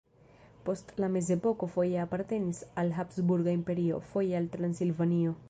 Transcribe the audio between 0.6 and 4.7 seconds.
Post la mezepoko foje apartenis al Habsburga Imperio, foje al